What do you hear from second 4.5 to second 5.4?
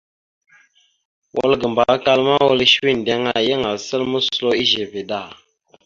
ezeve da.